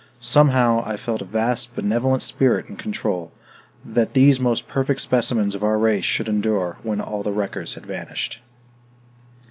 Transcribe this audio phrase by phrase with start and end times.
[0.19, 3.31] Somehow I felt some vast benevolent spirit in control,
[3.85, 7.85] that these most perfect specimens of our race should endure when all the wreckers had
[7.85, 8.41] vanished.